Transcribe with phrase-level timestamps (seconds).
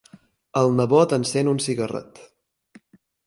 [0.61, 2.23] El nebot encén un cigarret.